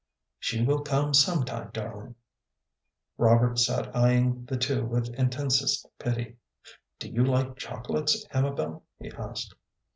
"She 0.39 0.65
will 0.65 0.81
come 0.81 1.13
some 1.13 1.43
time, 1.45 1.69
darling." 1.71 2.15
Robert 3.19 3.59
sat 3.59 3.95
eying 3.95 4.45
the 4.45 4.57
two 4.57 4.83
with 4.83 5.13
intensest 5.13 5.85
pity. 5.99 6.37
"Do 6.97 7.07
you 7.07 7.23
like 7.23 7.55
chocolates, 7.55 8.25
Amabel?" 8.33 8.81
he 8.97 9.11
asked. 9.11 9.53